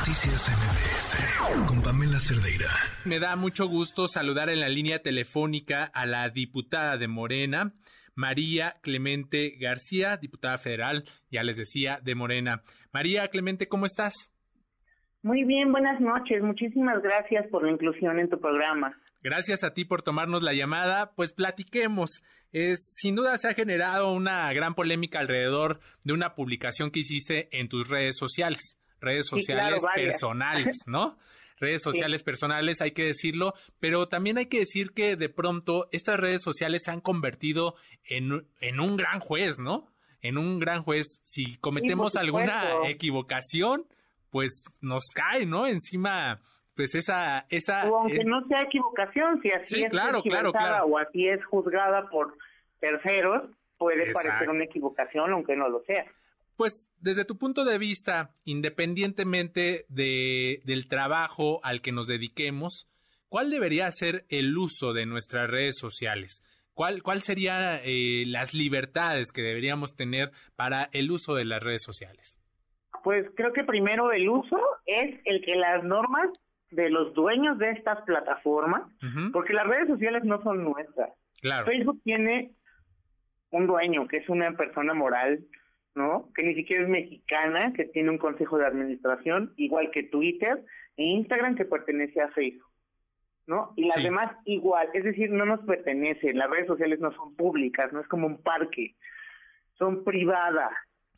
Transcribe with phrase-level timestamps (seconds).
[0.00, 2.70] Noticias MBS con Pamela Cerdeira.
[3.04, 7.74] Me da mucho gusto saludar en la línea telefónica a la diputada de Morena,
[8.14, 12.62] María Clemente García, diputada federal, ya les decía, de Morena.
[12.94, 14.32] María Clemente, ¿cómo estás?
[15.22, 16.42] Muy bien, buenas noches.
[16.42, 18.96] Muchísimas gracias por la inclusión en tu programa.
[19.22, 21.12] Gracias a ti por tomarnos la llamada.
[21.14, 22.22] Pues platiquemos.
[22.52, 27.48] Es, sin duda se ha generado una gran polémica alrededor de una publicación que hiciste
[27.52, 31.16] en tus redes sociales redes sociales personales, ¿no?
[31.60, 36.18] redes sociales personales, hay que decirlo, pero también hay que decir que de pronto estas
[36.18, 39.86] redes sociales se han convertido en, en un gran juez, ¿no?
[40.22, 41.20] En un gran juez.
[41.22, 43.84] Si cometemos alguna equivocación,
[44.30, 45.66] pues nos cae, ¿no?
[45.66, 46.40] Encima,
[46.74, 47.46] pues esa...
[47.50, 50.86] esa o aunque no sea equivocación, si así es claro, claro, claro.
[50.86, 52.34] o así es juzgada por
[52.80, 56.06] terceros, puede parecer una equivocación, aunque no lo sea.
[56.56, 62.88] Pues desde tu punto de vista, independientemente de, del trabajo al que nos dediquemos,
[63.28, 66.42] ¿cuál debería ser el uso de nuestras redes sociales?
[66.74, 71.82] ¿Cuál, cuál serían eh, las libertades que deberíamos tener para el uso de las redes
[71.82, 72.38] sociales?
[73.02, 76.28] Pues creo que primero el uso es el que las normas
[76.70, 78.82] de los dueños de estas plataformas,
[79.32, 81.10] porque las redes sociales no son nuestras.
[81.40, 81.66] Claro.
[81.66, 82.52] Facebook tiene
[83.50, 85.40] un dueño que es una persona moral
[85.94, 86.28] ¿no?
[86.34, 90.64] Que ni siquiera es mexicana, que tiene un consejo de administración, igual que Twitter
[90.96, 92.70] e Instagram que pertenece a Facebook,
[93.46, 93.72] ¿no?
[93.76, 97.92] Y las demás igual, es decir, no nos pertenecen, las redes sociales no son públicas,
[97.92, 98.94] no es como un parque,
[99.74, 100.72] son privadas.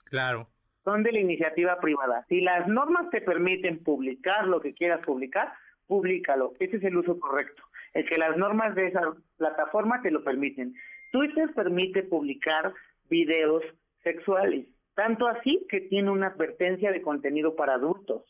[0.04, 0.48] Claro.
[0.84, 2.24] Son de la iniciativa privada.
[2.28, 5.52] Si las normas te permiten publicar lo que quieras publicar,
[5.86, 6.54] públicalo.
[6.58, 7.62] Ese es el uso correcto.
[7.94, 9.02] Es que las normas de esa
[9.36, 10.74] plataforma te lo permiten.
[11.12, 12.72] Twitter permite publicar
[13.10, 13.62] videos
[14.02, 14.66] sexuales.
[14.94, 18.22] Tanto así que tiene una advertencia de contenido para adultos.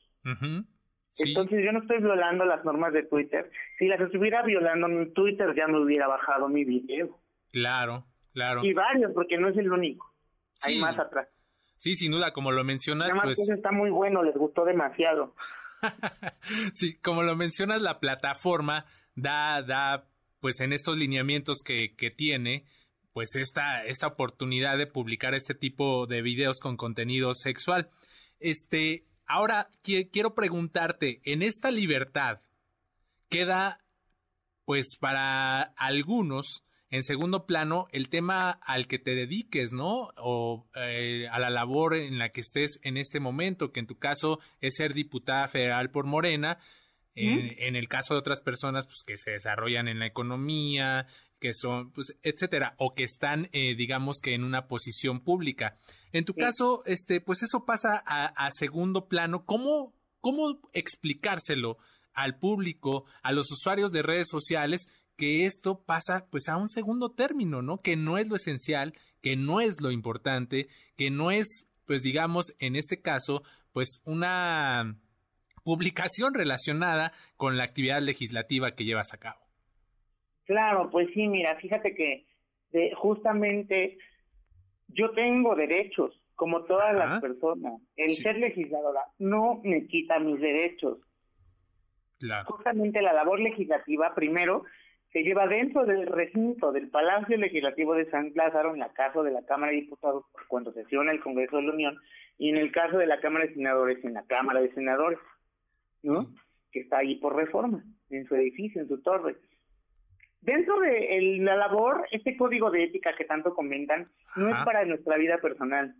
[1.19, 3.51] Entonces yo no estoy violando las normas de Twitter.
[3.79, 7.19] Si las estuviera violando en Twitter ya me hubiera bajado mi video.
[7.51, 8.65] Claro, claro.
[8.65, 10.15] Y varios, porque no es el único.
[10.63, 11.29] Hay más atrás.
[11.77, 13.09] Sí, sin duda, como lo mencionas.
[13.09, 13.51] Además, pues...
[13.51, 15.35] está muy bueno, les gustó demasiado.
[16.73, 18.87] sí, como lo mencionas, la plataforma
[19.17, 20.07] da, da,
[20.41, 22.67] pues en estos lineamientos que, que tiene,
[23.13, 27.91] pues esta, esta oportunidad de publicar este tipo de videos con contenido sexual.
[28.41, 32.41] Este, ahora quiero preguntarte, en esta libertad
[33.29, 33.85] queda,
[34.65, 40.11] pues para algunos, en segundo plano, el tema al que te dediques, ¿no?
[40.17, 43.99] O eh, a la labor en la que estés en este momento, que en tu
[43.99, 46.59] caso es ser diputada federal por Morena,
[47.15, 51.07] en, el caso de otras personas pues, que se desarrollan en la economía,
[51.43, 55.77] que son, pues, etcétera, o que están, eh, digamos que en una posición pública.
[56.13, 59.45] En tu caso, este, pues eso pasa a, segundo plano.
[59.45, 61.79] ¿Cómo, ¿Cómo explicárselo
[62.15, 64.87] al público, a los usuarios de redes sociales,
[65.17, 67.81] que esto pasa pues a un segundo término, ¿no?
[67.81, 72.55] Que no es lo esencial, que no es lo importante, que no es, pues digamos,
[72.61, 73.43] en este caso,
[73.73, 74.97] pues una
[75.65, 79.42] publicación relacionada con la actividad legislativa que llevas a cabo.
[80.53, 82.27] Claro, pues sí, mira, fíjate que
[82.73, 83.97] de, justamente
[84.89, 87.81] yo tengo derechos, como todas las personas.
[87.97, 90.99] El ser legisladora no me quita mis derechos.
[92.19, 92.45] Claro.
[92.51, 94.65] Justamente la labor legislativa, primero,
[95.11, 99.31] se lleva dentro del recinto del Palacio Legislativo de San Lázaro, en la casa de
[99.31, 101.97] la Cámara de Diputados, cuando sesiona el Congreso de la Unión,
[102.37, 105.19] y en el caso de la Cámara de Senadores, en la Cámara de Senadores,
[106.03, 106.27] ¿no?
[106.71, 109.37] Que está ahí por reforma, en su edificio, en su torre.
[110.43, 115.17] Dentro de la labor, este código de ética que tanto comentan, no es para nuestra
[115.17, 115.95] vida personal,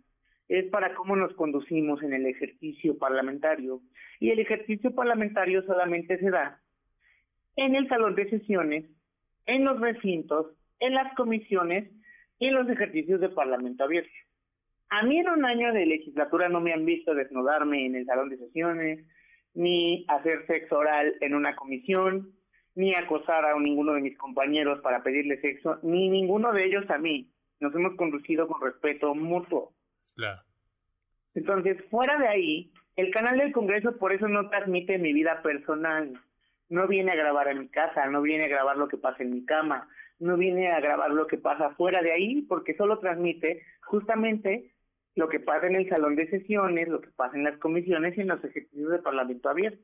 [0.49, 3.79] es para cómo nos conducimos en el ejercicio parlamentario.
[4.19, 6.59] Y el ejercicio parlamentario solamente se da
[7.55, 8.85] en el salón de sesiones,
[9.45, 10.47] en los recintos,
[10.81, 11.89] en las comisiones
[12.37, 14.11] y en los ejercicios de parlamento abierto.
[14.89, 18.29] A mí en un año de legislatura no me han visto desnudarme en el salón
[18.29, 19.05] de sesiones,
[19.53, 22.33] ni hacer sexo oral en una comisión,
[22.75, 26.97] ni acosar a ninguno de mis compañeros para pedirle sexo, ni ninguno de ellos a
[26.97, 27.29] mí.
[27.59, 29.73] Nos hemos conducido con respeto mutuo.
[30.15, 30.41] Claro.
[31.35, 36.19] Entonces, fuera de ahí, el canal del Congreso por eso no transmite mi vida personal.
[36.69, 39.31] No viene a grabar en mi casa, no viene a grabar lo que pasa en
[39.31, 39.87] mi cama,
[40.19, 44.71] no viene a grabar lo que pasa fuera de ahí, porque solo transmite justamente
[45.15, 48.21] lo que pasa en el salón de sesiones, lo que pasa en las comisiones y
[48.21, 49.83] en los ejercicios de Parlamento abierto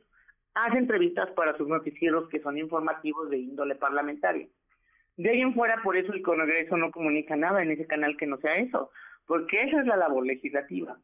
[0.54, 4.48] hace entrevistas para sus noticieros que son informativos de índole parlamentaria.
[5.18, 8.26] De ahí en fuera, por eso el Congreso no comunica nada en ese canal que
[8.26, 8.92] no sea eso,
[9.26, 10.98] porque esa es la labor legislativa.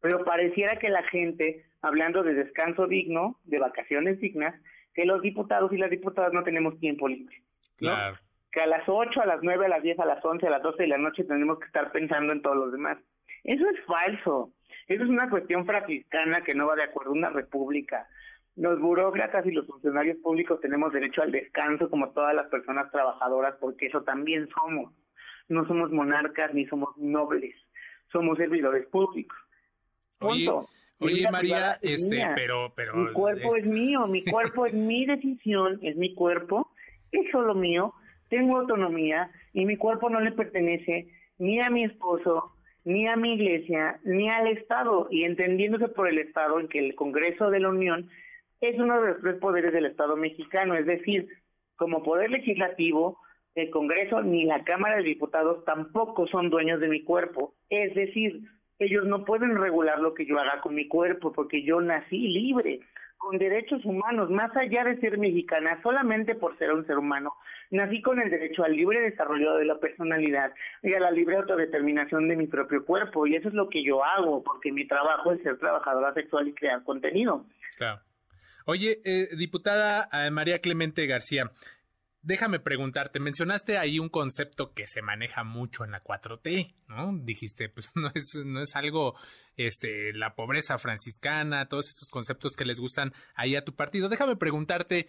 [0.00, 4.54] pero pareciera que la gente, hablando de descanso digno, de vacaciones dignas,
[4.94, 7.42] que los diputados y las diputadas no tenemos tiempo libre.
[7.76, 8.18] Claro.
[8.52, 10.62] Que a las 8, a las 9, a las 10, a las 11, a las
[10.62, 12.98] 12 de la noche tenemos que estar pensando en todos los demás.
[13.42, 14.52] Eso es falso.
[14.86, 18.06] Eso es una cuestión franciscana que no va de acuerdo a una república.
[18.56, 23.54] Los burócratas y los funcionarios públicos tenemos derecho al descanso como todas las personas trabajadoras
[23.60, 24.94] porque eso también somos.
[25.48, 27.54] No somos monarcas ni somos nobles,
[28.10, 29.36] somos servidores públicos.
[30.18, 30.68] Punto.
[30.98, 32.94] Oye, María, este, pero, pero...
[32.96, 36.70] Mi cuerpo es mío, mi cuerpo es mi decisión, es mi cuerpo,
[37.12, 37.92] es solo mío,
[38.30, 41.08] tengo autonomía y mi cuerpo no le pertenece
[41.38, 42.54] ni a mi esposo,
[42.84, 46.94] ni a mi iglesia, ni al Estado, y entendiéndose por el Estado en que el
[46.94, 48.08] Congreso de la Unión
[48.60, 51.28] es uno de los tres poderes del Estado mexicano, es decir,
[51.76, 53.18] como poder legislativo,
[53.54, 58.42] el Congreso ni la Cámara de Diputados tampoco son dueños de mi cuerpo, es decir,
[58.78, 62.80] ellos no pueden regular lo que yo haga con mi cuerpo porque yo nací libre,
[63.16, 67.34] con derechos humanos, más allá de ser mexicana, solamente por ser un ser humano.
[67.70, 72.28] Nací con el derecho al libre desarrollo de la personalidad y a la libre autodeterminación
[72.28, 73.26] de mi propio cuerpo.
[73.26, 76.54] Y eso es lo que yo hago, porque mi trabajo es ser trabajadora sexual y
[76.54, 77.46] crear contenido.
[77.78, 78.00] Claro.
[78.68, 81.52] Oye, eh, diputada eh, María Clemente García,
[82.20, 87.16] déjame preguntarte, mencionaste ahí un concepto que se maneja mucho en la 4T, ¿no?
[87.16, 89.14] Dijiste, pues no es, no es algo,
[89.56, 94.08] este, la pobreza franciscana, todos estos conceptos que les gustan ahí a tu partido.
[94.08, 95.06] Déjame preguntarte,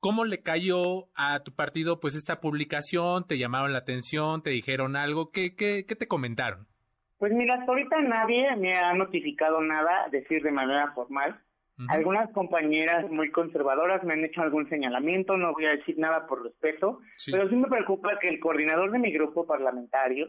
[0.00, 3.28] ¿cómo le cayó a tu partido pues esta publicación?
[3.28, 4.42] ¿Te llamaron la atención?
[4.42, 5.30] ¿Te dijeron algo?
[5.30, 6.66] ¿Qué, qué, qué te comentaron?
[7.18, 11.40] Pues mira, hasta ahorita nadie me ha notificado nada, decir de manera formal.
[11.88, 16.42] Algunas compañeras muy conservadoras me han hecho algún señalamiento, no voy a decir nada por
[16.42, 16.98] respeto,
[17.30, 20.28] pero sí me preocupa que el coordinador de mi grupo parlamentario,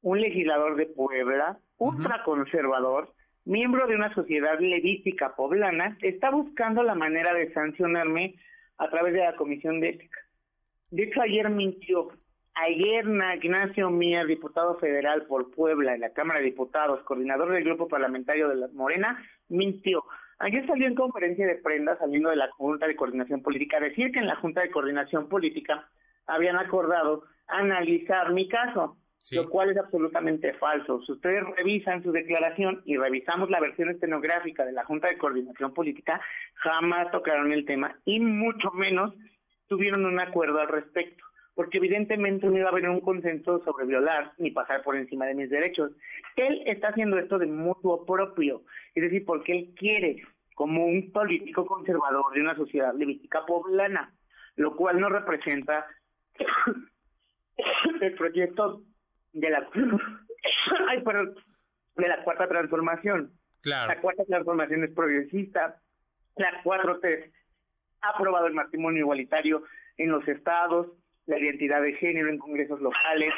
[0.00, 3.12] un legislador de Puebla, ultraconservador,
[3.44, 8.36] miembro de una sociedad levítica poblana, está buscando la manera de sancionarme
[8.78, 10.20] a través de la Comisión de Ética.
[10.90, 12.08] De hecho, ayer mintió.
[12.54, 13.06] Ayer
[13.36, 18.48] Ignacio Mier, diputado federal por Puebla en la Cámara de Diputados, coordinador del grupo parlamentario
[18.48, 20.02] de la Morena, mintió.
[20.40, 24.20] Ayer salió en conferencia de prenda, saliendo de la Junta de Coordinación Política, decir que
[24.20, 25.88] en la Junta de Coordinación Política
[26.26, 28.96] habían acordado analizar mi caso,
[29.32, 31.02] lo cual es absolutamente falso.
[31.02, 35.74] Si ustedes revisan su declaración y revisamos la versión estenográfica de la Junta de Coordinación
[35.74, 36.20] Política,
[36.54, 39.14] jamás tocaron el tema y mucho menos
[39.66, 41.27] tuvieron un acuerdo al respecto
[41.58, 45.34] porque evidentemente no iba a haber un consenso sobre violar ni pasar por encima de
[45.34, 45.90] mis derechos.
[46.36, 48.62] Él está haciendo esto de mutuo propio,
[48.94, 50.22] es decir, porque él quiere,
[50.54, 54.14] como un político conservador de una sociedad levítica poblana,
[54.54, 55.84] lo cual no representa
[58.02, 58.84] el proyecto
[59.32, 59.68] de la
[60.90, 61.02] ay,
[61.96, 63.32] de la cuarta transformación.
[63.62, 63.88] Claro.
[63.88, 65.80] La cuarta transformación es progresista.
[66.36, 67.32] La 4T
[68.02, 69.64] ha aprobado el matrimonio igualitario
[69.96, 70.86] en los estados,
[71.28, 73.30] la identidad de género en congresos locales.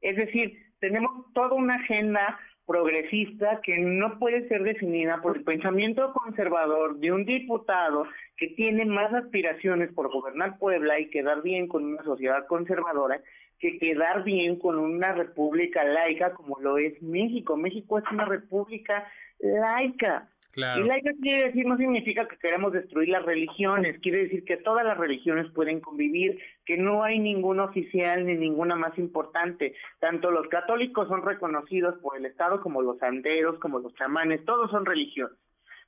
[0.00, 6.12] Es decir, tenemos toda una agenda progresista que no puede ser definida por el pensamiento
[6.12, 8.06] conservador de un diputado
[8.36, 13.20] que tiene más aspiraciones por gobernar Puebla y quedar bien con una sociedad conservadora
[13.58, 17.56] que quedar bien con una república laica como lo es México.
[17.56, 19.06] México es una república
[19.38, 20.28] laica.
[20.56, 24.84] Y laica quiere decir, no significa que queramos destruir las religiones, quiere decir que todas
[24.84, 29.74] las religiones pueden convivir, que no hay ninguna oficial ni ninguna más importante.
[29.98, 34.70] Tanto los católicos son reconocidos por el Estado como los santeros, como los chamanes, todos
[34.70, 35.36] son religiones.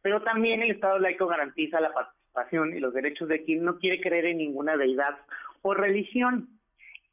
[0.03, 4.01] Pero también el Estado laico garantiza la participación y los derechos de quien no quiere
[4.01, 5.17] creer en ninguna deidad
[5.63, 6.49] o religión.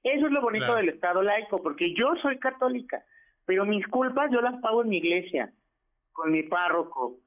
[0.04, 3.04] Eso es lo bonito del Estado laico, porque yo soy católica,
[3.46, 5.54] pero mis culpas yo las pago en mi iglesia,
[6.12, 7.20] con mi párroco,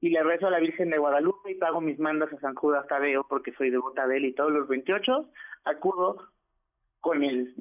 [0.00, 2.86] y le rezo a la Virgen de Guadalupe y pago mis mandas a San Judas
[2.86, 5.30] Tadeo porque soy devota de él y todos los 28
[5.64, 6.28] acudo
[7.00, 7.54] con él.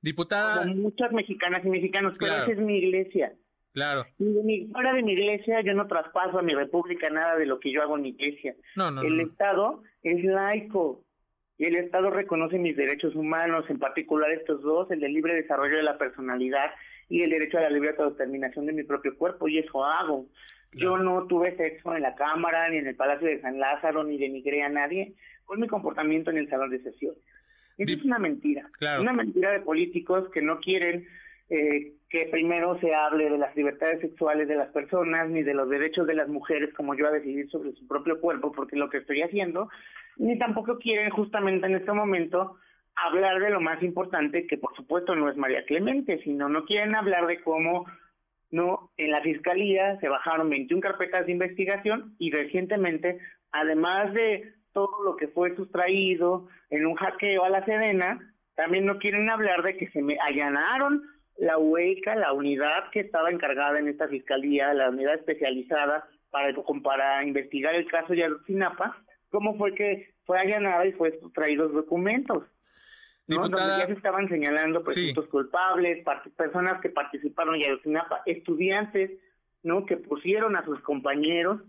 [0.00, 0.62] Diputada.
[0.62, 3.32] Con muchas mexicanas y mexicanos, pero esa es mi iglesia.
[3.72, 4.04] Claro.
[4.18, 7.72] Y fuera de mi iglesia yo no traspaso a mi república nada de lo que
[7.72, 8.54] yo hago en mi iglesia.
[8.76, 11.04] No, no, el Estado es laico
[11.58, 15.76] y el Estado reconoce mis derechos humanos, en particular estos dos, el del libre desarrollo
[15.76, 16.70] de la personalidad
[17.08, 20.26] y el derecho a la libre autodeterminación de mi propio cuerpo, y eso hago.
[20.72, 24.18] Yo no tuve sexo en la Cámara, ni en el Palacio de San Lázaro, ni
[24.18, 25.14] denigré a nadie
[25.44, 27.14] con mi comportamiento en el salón de sesión.
[27.76, 28.68] Eso es una mentira.
[29.00, 31.06] Una mentira de políticos que no quieren
[31.50, 35.68] eh, que primero se hable de las libertades sexuales de las personas, ni de los
[35.68, 38.88] derechos de las mujeres, como yo, a decidir sobre su propio cuerpo, porque es lo
[38.88, 39.68] que estoy haciendo,
[40.16, 42.56] ni tampoco quieren justamente en este momento
[42.94, 46.94] hablar de lo más importante, que por supuesto no es María Clemente, sino no quieren
[46.94, 47.86] hablar de cómo
[48.52, 53.18] no, en la fiscalía se bajaron 21 carpetas de investigación y recientemente,
[53.50, 58.20] además de todo lo que fue sustraído en un hackeo a la Sedena,
[58.54, 61.02] también no quieren hablar de que se me allanaron
[61.38, 67.24] la UECA, la unidad que estaba encargada en esta fiscalía, la unidad especializada para, para
[67.24, 68.98] investigar el caso de Ayotzinapa,
[69.30, 72.44] cómo fue que fue allanada y fue sustraídos documentos.
[73.26, 73.48] ¿No?
[73.48, 76.04] Donde ya se estaban señalando presuntos culpables,
[76.36, 79.10] personas que participaron en Ayotzinapa, estudiantes,
[79.62, 79.86] ¿no?
[79.86, 81.60] Que pusieron a sus compañeros.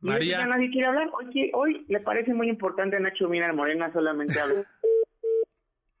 [0.00, 0.36] María.
[0.36, 1.10] Y ya nadie quiere hablar.
[1.12, 4.66] Hoy, hoy le parece muy importante a Nacho Mina Morena solamente hablar.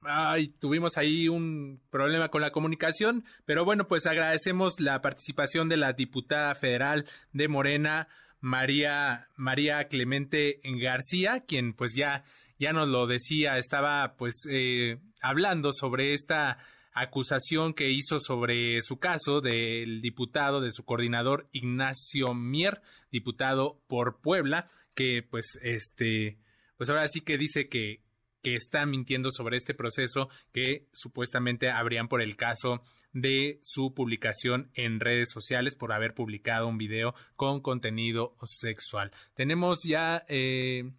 [0.02, 5.76] Ay, tuvimos ahí un problema con la comunicación, pero bueno, pues agradecemos la participación de
[5.76, 8.08] la diputada federal de Morena,
[8.40, 12.24] María, María Clemente García, quien pues ya,
[12.60, 16.58] ya nos lo decía, estaba pues eh, hablando sobre esta
[16.92, 24.20] acusación que hizo sobre su caso del diputado, de su coordinador Ignacio Mier, diputado por
[24.20, 26.38] Puebla, que pues este,
[26.76, 28.02] pues ahora sí que dice que,
[28.42, 32.82] que está mintiendo sobre este proceso que supuestamente habrían por el caso
[33.14, 39.12] de su publicación en redes sociales por haber publicado un video con contenido sexual.
[39.34, 40.92] Tenemos ya eh,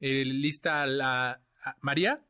[0.00, 1.40] eh, lista la
[1.80, 2.20] María.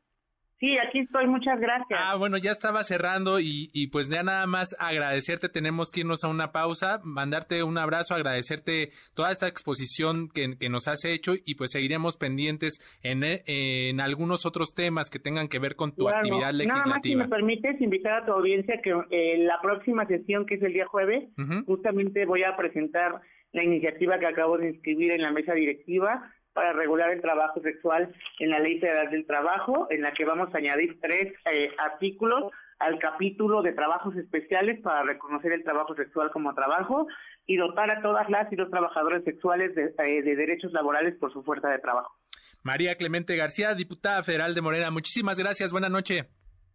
[0.59, 1.99] Sí, aquí estoy, muchas gracias.
[2.01, 6.23] Ah, bueno, ya estaba cerrando y, y, pues ya nada más agradecerte, tenemos que irnos
[6.23, 11.33] a una pausa, mandarte un abrazo, agradecerte toda esta exposición que, que nos has hecho
[11.45, 16.07] y pues seguiremos pendientes en, en, algunos otros temas que tengan que ver con tu
[16.07, 16.85] actividad legislativa.
[16.85, 20.55] Nada más si me permites invitar a tu audiencia que eh, la próxima sesión, que
[20.55, 21.25] es el día jueves,
[21.65, 23.19] justamente voy a presentar
[23.51, 28.15] la iniciativa que acabo de inscribir en la mesa directiva para regular el trabajo sexual
[28.39, 32.51] en la Ley Federal del Trabajo, en la que vamos a añadir tres eh, artículos
[32.79, 37.07] al capítulo de trabajos especiales para reconocer el trabajo sexual como trabajo
[37.45, 41.31] y dotar a todas las y los trabajadores sexuales de, eh, de derechos laborales por
[41.31, 42.15] su fuerza de trabajo.
[42.63, 46.25] María Clemente García, diputada federal de Morena, muchísimas gracias, buenas noches.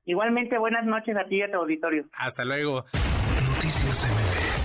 [0.04, 2.04] Igualmente, buenas noches a ti y a tu auditorio.
[2.12, 2.84] Hasta luego.
[3.48, 4.59] Noticias MBS